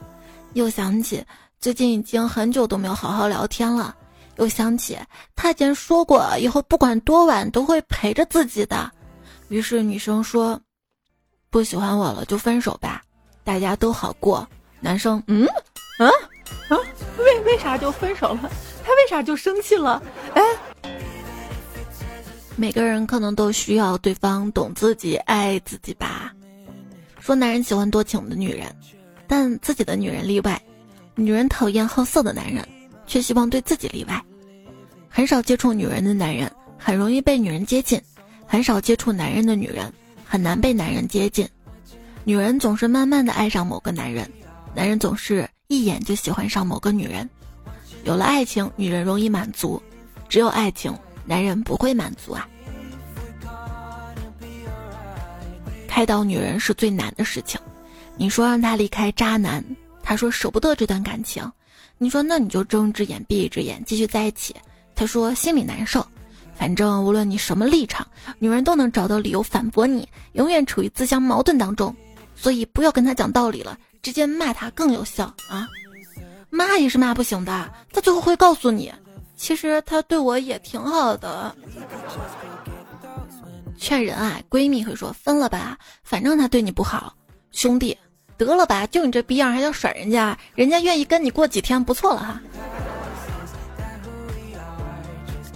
[0.54, 1.24] 又想起
[1.60, 3.96] 最近已经很久都没有好好聊天了。
[4.38, 4.98] 又想起
[5.36, 8.92] 他以前说过，以后不管多晚都会陪着自己的。
[9.50, 10.60] 于是女生说
[11.50, 13.02] ：“不喜欢我了就分手吧，
[13.44, 14.48] 大家都好过。”
[14.80, 15.48] 男生，嗯，
[15.98, 16.12] 啊
[16.70, 16.78] 啊，
[17.18, 18.52] 为为啥就分手了？
[18.84, 20.02] 他为啥就生气了？
[20.34, 20.42] 哎，
[22.56, 26.34] 每个人可能都需要对方懂自己、爱自己吧。
[27.20, 28.74] 说男人喜欢多情的女人，
[29.28, 30.62] 但自己的女人例外。
[31.16, 32.68] 女人讨厌好色的男人。
[33.10, 34.22] 却希望对自己例外，
[35.08, 37.98] 很少接触女人的男人很容易被女人接近，
[38.46, 39.90] 很少接触男人的女人
[40.26, 41.48] 很难被男人接近。
[42.26, 44.30] 女人总是慢慢的爱上某个男人，
[44.76, 47.30] 男人总是一眼就喜欢上某个女人。
[48.06, 49.82] 有了爱情，女人容易满足；
[50.30, 52.48] 只有爱情，男人不会满足啊。
[55.88, 57.60] 开导女人是最难的事情。
[58.16, 59.64] 你说让他离开渣男，
[60.02, 61.44] 他说舍不得这段感情。
[61.98, 64.56] 你说那你就睁一只眼闭一只眼，继续在一起。
[64.96, 66.06] 他说心里难受，
[66.56, 68.08] 反正无论你什么立场，
[68.40, 71.94] 女人都能找到理由反驳你，永远处于自相矛盾当中。
[72.36, 73.78] 所以不要跟他讲道理了，
[74.08, 75.68] 直接骂他更有效啊！
[76.50, 78.90] 骂也是骂不行的，他最后会告诉你，
[79.36, 81.54] 其实他对我也挺好的。
[83.78, 87.14] 劝人啊，闺蜜会说分了吧，反正他对你不好，
[87.52, 87.98] 兄弟。
[88.38, 90.38] 得了吧，就你这逼样还想甩人家？
[90.56, 92.42] 人家愿意跟你过几天不错了哈。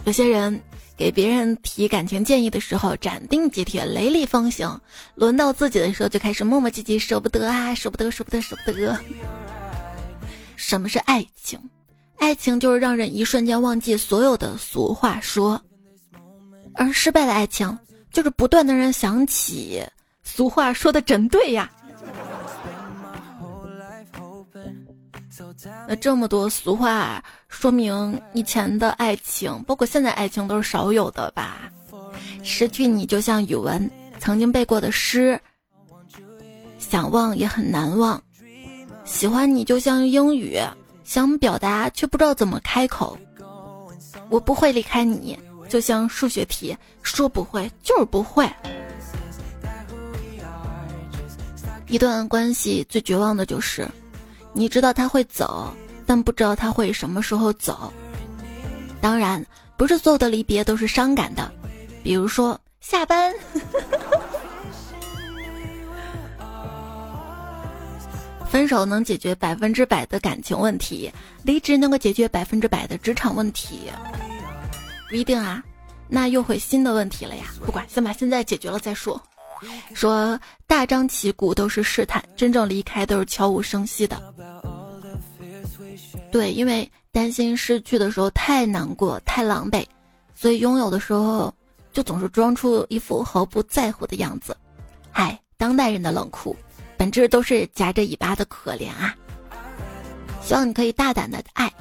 [0.04, 0.62] 有些人
[1.02, 4.80] 给别人提感情建议的时候斩钉截铁、雷厉风行，
[5.16, 8.96] 轮到自己的时候就开始磨磨唧唧，舍不得啊，舍不得，舍不得，舍不得。
[10.56, 11.60] 什么是爱情？
[12.20, 15.60] 爱情就是让人一瞬间忘记所有的俗话说，
[16.76, 17.76] 而失败的爱情
[18.14, 19.84] 就是不断的让人想起
[20.22, 21.72] 俗话说的真对呀。
[25.88, 31.72] 那这么多俗话，说明以前的爱情，包括现在爱情都是少有的吧？
[32.44, 35.40] 失去你就像语文曾经背过的诗，
[36.80, 38.20] 想忘也很难忘；
[39.06, 40.60] 喜欢你就像英语，
[41.04, 43.18] 想表达却不知道怎么开口。
[44.30, 45.38] 我不会离开你，
[45.70, 48.50] 就像数学题，说不会就是不会。
[51.88, 53.88] 一段关系最绝望的就是。
[54.54, 55.74] 你知道他会走，
[56.06, 57.92] 但不知道他会什么时候走。
[59.00, 59.46] 当然，
[59.78, 61.52] 不是所有的离别都是伤感的，
[62.04, 63.34] 比如说下班。
[68.50, 71.10] 分手能解决百分之百的感情问题，
[71.44, 73.90] 离职能够解决百分之百的职场问题，
[75.10, 75.64] 不一定啊。
[76.10, 77.46] 那又会新的问题了呀。
[77.66, 79.22] 不管，先把现在解决了再说。
[79.94, 80.38] 说
[80.68, 84.31] 大张旗鼓都是试探，真正离开都是悄无声息的。
[86.32, 89.86] 对，因为担心失去的时候太难过、太狼狈，
[90.34, 91.54] 所以拥有的时候
[91.92, 94.56] 就总是装出一副毫不在乎的样子。
[95.12, 96.56] 嗨，当代人的冷酷，
[96.98, 99.14] 本质都是夹着尾巴的可怜啊！
[100.42, 101.72] 希望你可以大胆的爱，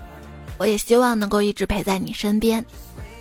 [0.58, 2.64] 我也希望能够一直陪在你身边。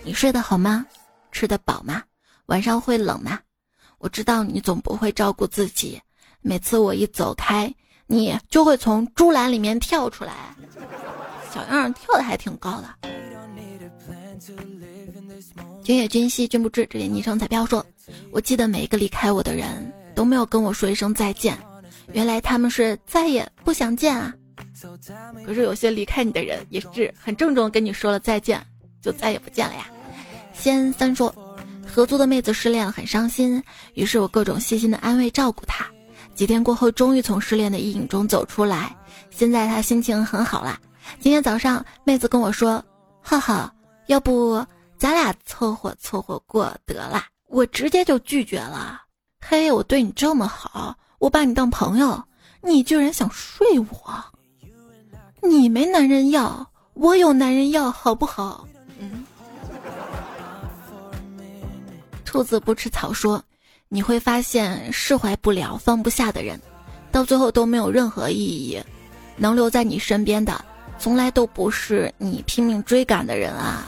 [0.02, 0.84] 你睡得好吗？
[1.30, 2.02] 吃得饱吗？
[2.46, 3.38] 晚上会冷吗？
[3.98, 6.00] 我知道你总不会照顾自己，
[6.40, 7.72] 每次我一走开，
[8.06, 10.56] 你就会从猪栏里面跳出来，
[11.52, 13.08] 小样跳的还挺高的。
[15.82, 17.84] 君野君兮君不知，这里昵称彩票说，
[18.30, 21.58] 我记得每一个离开我的人都没有跟我说一声再见，
[22.12, 24.32] 原来他们是再也不想见啊。
[25.44, 28.64] 可是有些离开你的人也是很郑重跟你说了再见，
[29.02, 29.86] 就再也不见了呀。
[30.52, 31.34] 先三说。
[31.92, 33.60] 合租的妹子失恋了，很伤心。
[33.94, 35.84] 于是我各种细心的安慰照顾她。
[36.36, 38.96] 几天过后，终于从失恋的阴影中走出来。
[39.28, 40.78] 现在她心情很好啦。
[41.18, 42.82] 今天早上妹子跟我说
[43.20, 43.70] ：“浩浩，
[44.06, 44.64] 要不
[44.96, 49.02] 咱俩凑合凑合过得了？”我直接就拒绝了。
[49.40, 52.22] 嘿，我对你这么好，我把你当朋友，
[52.62, 54.24] 你居然想睡我？
[55.42, 58.68] 你没男人要，我有男人要，好不好？
[58.98, 59.24] 嗯。
[62.24, 63.42] 兔子不吃草说
[63.88, 66.60] ：“你会发现，释怀不了、放不下的人，
[67.10, 68.80] 到最后都没有任何意义。
[69.36, 70.64] 能留在你身边的，
[71.00, 73.84] 从来都不是你拼命追赶的人啊，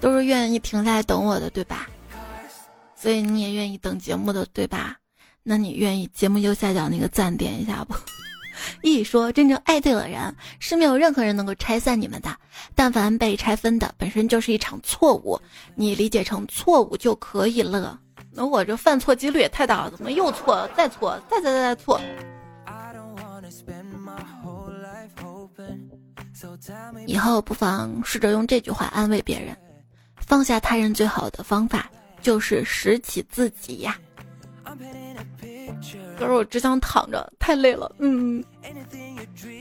[0.00, 1.88] 都是愿意停下来等我的，对吧？
[2.96, 4.96] 所以你也愿意等节目的，对吧？
[5.44, 7.94] 那你愿意节目右下角那个赞点一下不？”
[8.82, 12.36] 一说真正爱对了人，是没有任何人能够拆散你们的。
[12.74, 15.40] 但凡被拆分的，本身就是一场错误，
[15.76, 17.98] 你理解成错误就可以了。
[18.32, 22.00] 那我这犯错几率也太大了，怎么又错再错再再再再错？
[27.06, 29.56] 以后不妨试着用这句话安慰别人：
[30.16, 33.98] 放下他人最好的方法就是拾起自己呀。
[36.18, 37.90] 可是我只想躺着，太累了。
[37.98, 38.44] 嗯，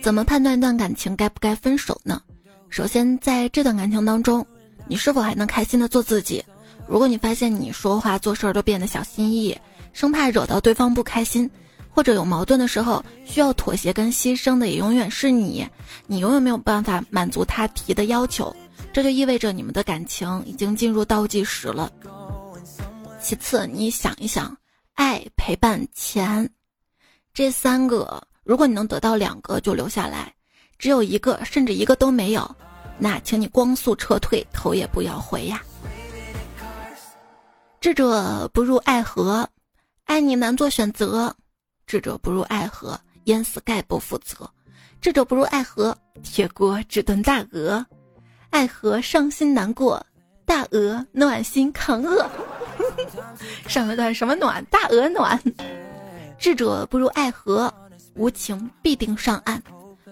[0.01, 2.21] 怎么判断一段感情该不该分手呢？
[2.69, 4.45] 首先，在这段感情当中，
[4.87, 6.43] 你是否还能开心的做自己？
[6.87, 9.57] 如果你发现你说话做事都变得小心翼翼，
[9.93, 11.49] 生怕惹到对方不开心，
[11.89, 15.67] 或者有矛盾的时候需要妥协跟牺牲的也永远是你，
[16.07, 18.55] 你永远没有办法满足他提的要求，
[18.93, 21.91] 这就意味着你们的感情已经进入倒计时了。
[23.21, 24.55] 其次，你想一想。
[24.95, 26.49] 爱、陪伴、钱，
[27.33, 30.27] 这三个，如果你能得到两个，就留下来；
[30.77, 32.53] 只有一个，甚至一个都没有，
[32.97, 35.63] 那请你光速撤退，头也不要回呀。
[37.79, 39.47] 智者不入爱河，
[40.03, 41.31] 爱你难做选择；
[41.89, 44.45] 智者不入爱河，淹死概不负责；
[45.01, 47.83] 智者不入爱河，铁锅只炖大鹅。
[48.51, 50.05] 爱河伤心难过，
[50.45, 52.29] 大鹅暖心扛饿。
[53.67, 54.63] 上了段什么暖？
[54.65, 55.41] 大鹅暖。
[56.37, 57.73] 智者不入爱河，
[58.13, 59.59] 无情必定上岸。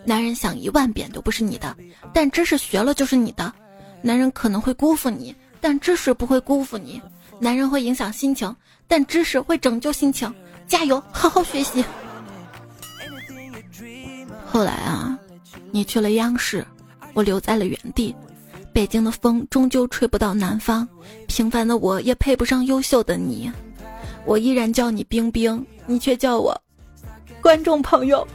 [0.04, 1.78] 男人想一万遍都不是你的，
[2.12, 3.54] 但知识学了就是你的。
[4.02, 7.00] 男人可能会辜负你，但知识不会辜负你。
[7.40, 8.56] 男人会影响心情，
[8.88, 10.34] 但知识会拯救心情。
[10.68, 11.84] 加油，好好学习。
[14.46, 15.18] 后来啊，
[15.72, 16.66] 你去了央视，
[17.14, 18.16] 我留在了原地。
[18.74, 20.88] 北京的风终究吹不到南方，
[21.28, 23.52] 平凡的我也配不上优秀的你。
[24.26, 26.56] 我依然叫你冰冰，你却叫我
[27.42, 28.28] 观众朋友。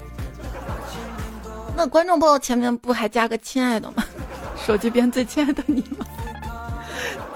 [1.76, 4.04] 那观众朋友前面不还加个亲爱的吗？
[4.66, 6.04] 手机边最亲爱的你吗？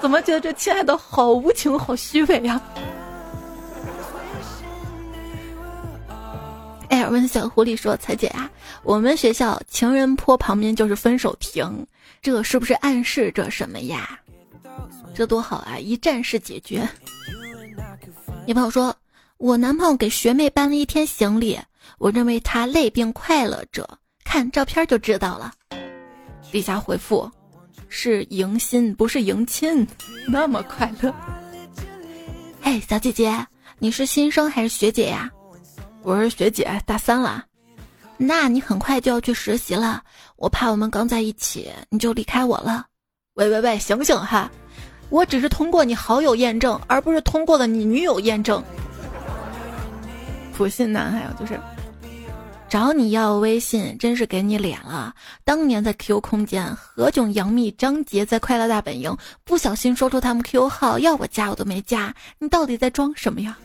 [0.01, 2.61] 怎么觉得这亲爱的好无情，好虚伪呀？
[6.89, 8.49] 艾尔文小狐狸说：“彩姐啊，
[8.83, 11.85] 我们学校情人坡旁边就是分手亭，
[12.21, 14.19] 这是不是暗示着什么呀？
[15.13, 16.87] 这多好啊，一站式解决。”
[18.47, 18.95] 女朋友说
[19.37, 21.59] ：“我男朋友给学妹搬了一天行李，
[21.97, 23.87] 我认为他累并快乐着，
[24.23, 25.53] 看照片就知道了。”
[26.51, 27.29] 底下回复
[27.89, 29.85] ：“是迎新，不是迎亲，
[30.27, 31.13] 那么快乐。”
[32.63, 33.45] 哎，小姐姐，
[33.79, 35.29] 你是新生还是学姐呀？
[36.07, 37.43] 我是学姐，大三了，
[38.15, 40.01] 那你很快就要去实习了，
[40.37, 42.85] 我怕我们刚在一起你就离开我了。
[43.33, 44.49] 喂喂喂，醒醒哈！
[45.09, 48.63] 我只是通过你好友验证，而不是通过了你女友验证。
[50.53, 51.59] 普信男还有就是，
[52.69, 55.13] 找你要微信真是给你脸了。
[55.43, 63.57] 当年在 Q 空间，何炅、杨幂、张杰在快乐大本营不小心说出他们 Q 号，要我加我都没加，你到底在装什么呀？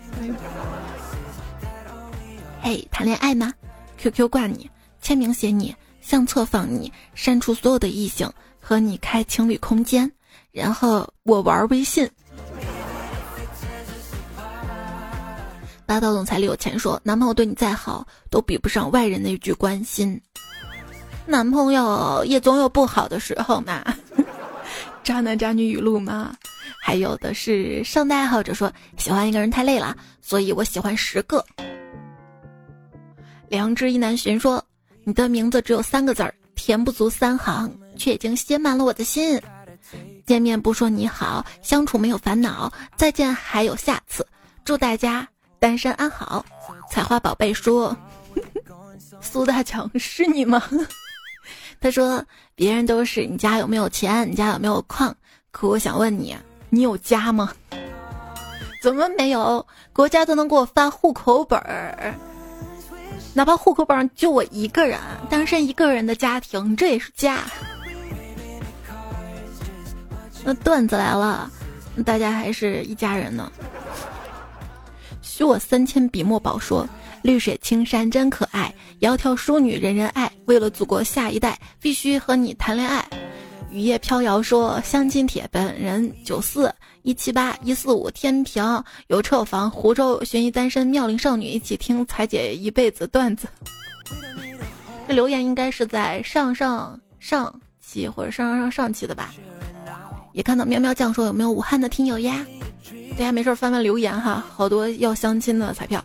[2.64, 3.53] 嘿，谈恋爱吗
[3.98, 4.70] ？QQ 挂你，
[5.01, 10.09] 签名写你，相册放你，删除所有的异性，和你开情侣空间，
[10.53, 12.09] 然后我玩微信。
[15.85, 20.19] 霸道总裁里有钱说，男朋友对你再好，都比不上外人的一句关心。
[21.27, 23.83] 男朋友也总有不好的时候嘛。
[25.02, 26.33] 渣男渣女语录吗？
[26.81, 31.44] 还有的是上代爱好者说，喜欢一个人太累了，所以我喜欢十个。
[33.53, 34.65] 良知一难寻说
[35.05, 39.38] ：“你的名字只有三个字儿，填不足三行，却已经写满了我的心。
[40.25, 44.27] 见面不说你好，相处没有烦恼，再见还有下次。
[44.65, 45.29] 祝大家
[45.59, 46.42] 单身安好。”
[46.90, 47.94] 采花宝贝说
[49.21, 50.63] ：“苏大强是你吗？”
[51.79, 52.25] 他说
[52.57, 55.15] ：“别人都是你家有没有钱，你家有没有矿，
[55.50, 56.35] 可我想问你，
[56.71, 57.53] 你有家吗？
[58.83, 59.67] 怎么没有？
[59.92, 62.15] 国家都能给我发户口本儿。”
[63.35, 64.98] 哪怕户口本上就我一个人，
[65.30, 67.38] 单身一个人的家庭，这也是家。
[70.44, 71.50] 那段子来了，
[72.04, 73.50] 大家还是一家人呢。
[75.22, 76.87] 许我三千笔墨宝说
[77.22, 80.30] ：“绿水青山真可爱，窈窕淑女人人爱。
[80.46, 83.08] 为了祖国下一代，必须和你谈恋爱。”
[83.73, 88.62] 雨夜飘摇说：“相亲帖本人九四一七八一四五天平
[89.06, 93.48] 有车有房，湖州悬疑单身妙龄少女一起听彩姐一辈子段子。”
[95.08, 99.31] 这留言应该是在上上上期或者上上上上期的吧？
[100.35, 102.46] 也看到喵喵酱说有没有武汉的听友呀？
[103.12, 106.04] 大家没事翻翻留言哈，好多要相亲的彩票。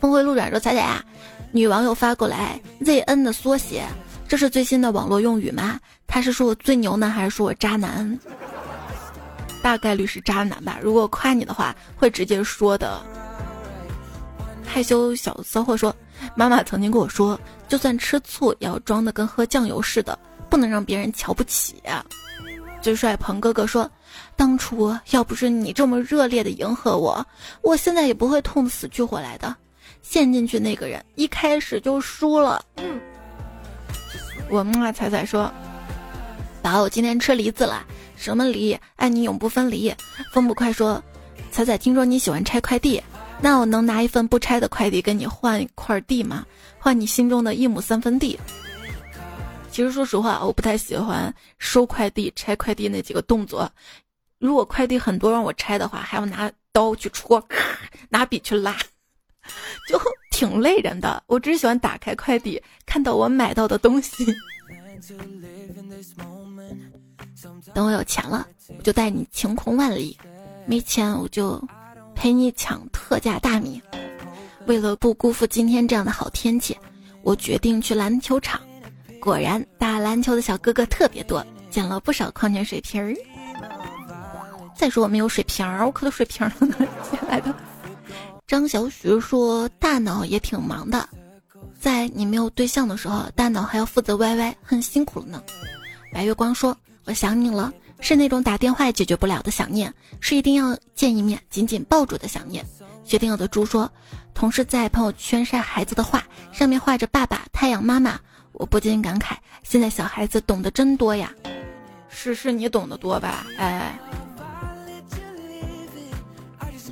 [0.00, 1.04] 峰回路转说彩彩啊，
[1.52, 3.84] 女网友发过来 ZN 的缩写，
[4.30, 5.80] 这是最新的网络用语吗？
[6.06, 8.16] 他是说我最牛呢，还是说我渣男？
[9.60, 10.78] 大概率是渣男吧。
[10.80, 13.02] 如果夸你的话，会直接说的。
[14.64, 15.92] 害羞小骚货说，
[16.36, 20.16] 妈妈曾经跟我说，就算吃醋也要装的跟喝酱油似的，
[20.48, 21.82] 不能让别人瞧不起。
[22.80, 23.90] 最帅鹏哥哥说
[24.36, 27.26] ：“当初要不是你这么热烈的迎合我，
[27.62, 29.56] 我现在也不会痛死去活来的。
[30.02, 33.00] 陷进去那个人一开始就输了。”嗯，
[34.50, 35.50] 我妈彩彩说
[36.60, 37.86] ：“宝，我今天吃梨子了，
[38.16, 38.76] 什么梨？
[38.96, 39.94] 爱你永不分离。”
[40.34, 41.02] 风不快说
[41.52, 43.00] ：“彩彩，听说你喜欢拆快递，
[43.40, 46.44] 那我能拿一份不拆的快递跟你换一块地吗？
[46.80, 48.38] 换你心中的一亩三分地。”
[49.70, 53.70] 其实说实话，我不太喜欢收快递、拆快递那几个动作。
[54.40, 57.40] 如果快递很多让我拆的话，还要拿刀去戳，
[58.08, 58.76] 拿笔去拉，
[59.88, 61.22] 就挺累人的。
[61.26, 64.24] 我只喜欢打开快递，看到我买到的东西。
[67.74, 68.46] 等我有钱了，
[68.76, 70.16] 我就带你晴空万里；
[70.66, 71.62] 没钱，我就
[72.14, 73.80] 陪你抢特价大米。
[74.66, 76.76] 为了不辜负今天这样的好天气，
[77.22, 78.60] 我决定去篮球场。
[79.20, 83.14] 果然，打篮球的小哥哥特别多，捡了不少矿泉水瓶儿。
[84.76, 86.74] 再说我没有水瓶儿，我可都水瓶儿呢，
[87.10, 87.54] 捡来的。
[88.50, 91.08] 张小徐说：“大脑也挺忙的，
[91.78, 95.40] 在你没有对象的时候，大脑还要负责 YY，很辛苦了呢。”
[96.12, 96.76] 白月光说
[97.06, 102.66] ：“我想你了，是那种打电话解决不了的想念，是一定要见一面紧紧抱住的想念。”
[103.06, 103.88] 薛定谔的猪说
[104.34, 108.18] ：“同事在朋友圈晒孩子的画，上面画着爸爸、太阳、妈妈。”
[108.50, 111.32] 我不禁感慨，现在小孩子懂得真多呀，
[112.08, 113.46] 是是你懂得多吧？
[113.56, 113.96] 哎，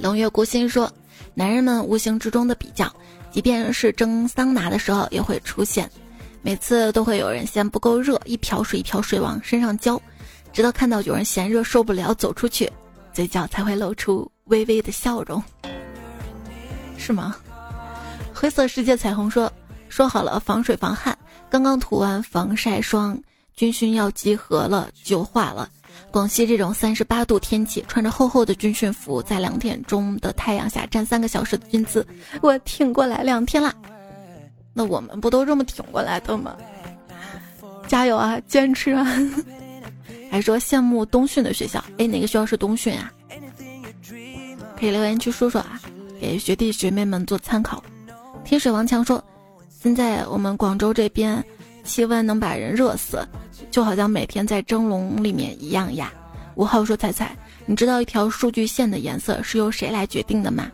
[0.00, 0.90] 冷月孤心说，
[1.38, 2.92] 男人们无形之中的比较，
[3.30, 5.88] 即便是蒸桑拿的时候也会出现，
[6.42, 10.02] 每次都会有人嫌不够热，一瓢水一瓢水往身上浇，
[10.52, 12.68] 直到看到有人嫌热受不了走出去，
[13.12, 15.40] 嘴角才会露出微微的笑容，
[16.96, 17.36] 是吗？
[18.34, 19.48] 灰色世界彩虹说，
[19.88, 21.16] 说好了防水防汗。
[21.48, 23.16] 刚刚涂完防晒霜，
[23.54, 25.70] 军训要集合了就化了。
[26.10, 32.06] 广西这种三十八度天气，穿着厚厚的军训服，在两点钟的太阳下站三个小时的军姿，
[32.40, 33.74] 我挺过来两天啦。
[34.72, 36.56] 那我们不都这么挺过来的吗？
[37.86, 39.06] 加油啊，坚持啊！
[40.30, 43.12] 还说羡慕冬训的学校，哎，哪个学校是冬训啊？
[44.78, 45.80] 可以留言区说说啊，
[46.20, 47.82] 给学弟学妹们做参考。
[48.44, 49.22] 天水王强说。
[49.80, 51.42] 现在我们广州这边，
[51.88, 53.26] 气温能把人热死，
[53.70, 56.12] 就好像每天在蒸笼里面一样呀。
[56.54, 57.34] 吴浩说：“彩彩，
[57.66, 60.70] 你知道一条数据线的颜色是由谁来决定的吗？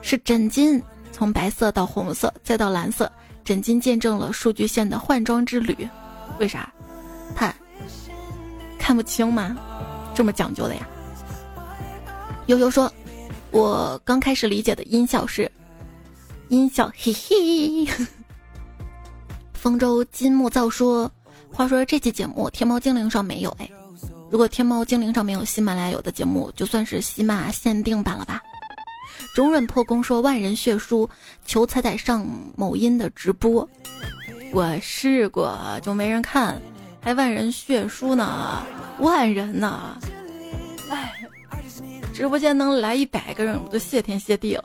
[0.00, 0.80] 是枕巾
[1.10, 3.10] 从白色到红色再到蓝色，
[3.42, 5.76] 枕巾见证了数据线的换装之旅。
[6.38, 6.72] 为啥？
[7.34, 7.52] 他
[8.78, 9.56] 看不清吗？
[10.14, 10.86] 这么讲究的呀？”
[12.46, 12.92] 悠悠说
[13.50, 15.50] ：“我刚开始理解的音效是。”
[16.50, 17.88] 音效，嘿嘿。
[19.64, 21.10] 方舟金木造说
[21.50, 23.66] ：“话说这期节目天猫精灵上没有哎，
[24.30, 28.42] 如果天猫精灵上没有喜马拉雅有的节目，就算是喜马限定版了吧。”
[29.34, 31.08] 中润破功说：“万人血书，
[31.46, 33.66] 求彩彩上某音的直播。”
[34.52, 36.60] 我试过就没人看，
[37.00, 38.62] 还万人血书呢，
[38.98, 39.98] 万人呢。
[40.90, 41.10] 哎，
[42.12, 44.64] 直播间能来一百个人，我都谢天谢地了。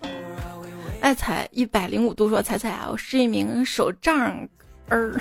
[1.00, 4.46] 爱彩一百零五度说：“彩彩啊，我是一名手账
[4.90, 5.20] 儿，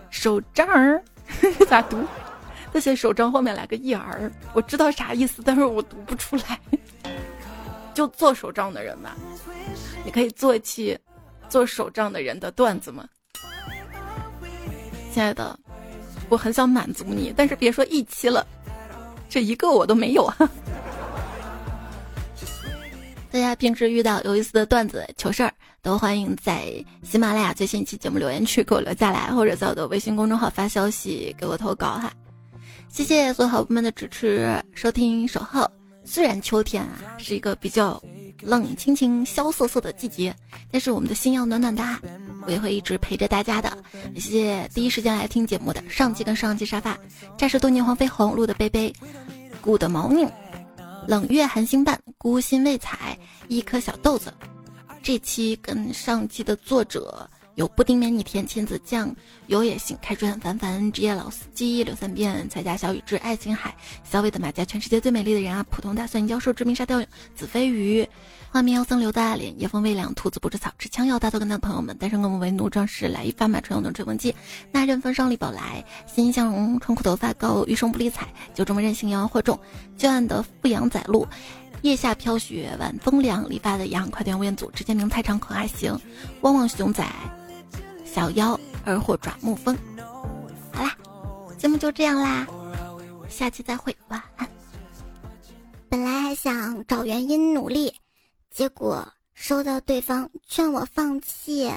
[0.10, 1.02] 手账儿
[1.68, 2.04] 咋读？
[2.72, 6.60] 他写手账后面来个一儿，我知道啥意思，但是我读不出来。
[7.94, 9.16] 就做手账的人吧，
[10.04, 10.96] 你可以做一期
[11.48, 13.04] 做手账的人的段子吗？
[15.12, 15.58] 亲爱的，
[16.28, 18.46] 我很想满足你，但是别说一期了。”
[19.28, 20.36] 这一个我都没有啊！
[23.30, 25.52] 大家平时遇到有意思的段子、糗事儿，
[25.82, 26.72] 都欢迎在
[27.02, 32.10] 喜马拉雅最新一期节目留言区给我留下来，或者在我的微信公众号发消息给我投稿哈。
[32.88, 35.70] 谢谢所有好朋友们的支持、收听、守候。
[36.04, 38.02] 虽然秋天啊是一个比较
[38.40, 40.34] 冷清清、萧瑟瑟的季节，
[40.70, 41.84] 但是我们的心要暖暖的，
[42.46, 43.76] 我也会一直陪着大家的。
[44.14, 46.98] 谢谢第一时间来听节目的上期跟上期沙发，
[47.36, 48.90] 战士多年黄飞鸿，路的杯杯，
[49.60, 50.26] 古的毛宁。
[51.08, 54.30] 冷月寒星伴，孤心未采，一颗小豆子。
[55.02, 59.10] 这期跟上期的作者有布丁美女甜亲子酱，
[59.46, 67.02] 有野性开春凡凡职业老司机刘三变彩家小雨之爱琴海小伟的马甲全世界最美丽的人啊普通大蒜妖兽致命沙雕
[67.34, 68.06] 子飞鱼。
[68.50, 74.34] 画面妖僧刘大脸，夜风微凉，兔子不知草，持枪要大头跟的朋友们，单身狗母为奴，壮士来一发买春，用的吹风机，
[74.72, 79.58] 那阵风霜里宝来，欣欣向荣，穿裤头发高，余生不理睬，就这么任性，阳货重，
[79.98, 81.26] 旧案的富阳仔路，
[81.82, 86.00] 夜下飘雪，晚风凉，理发的羊，快点吴彦祖，直接名太长可爱行，
[86.40, 87.06] 汪汪熊仔，
[88.04, 89.76] 小妖二货爪木风，
[90.72, 90.96] 好啦，
[91.58, 92.46] 节目就这样啦，
[93.28, 94.48] 下期再会，晚安。
[95.90, 97.92] 本来还想找原因努力。
[98.50, 101.70] 结果收到对方劝我放弃。